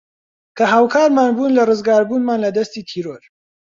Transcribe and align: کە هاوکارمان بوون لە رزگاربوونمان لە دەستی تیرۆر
کە 0.57 0.63
هاوکارمان 0.73 1.29
بوون 1.35 1.51
لە 1.57 1.63
رزگاربوونمان 1.69 2.39
لە 2.45 2.49
دەستی 2.57 2.85
تیرۆر 2.89 3.21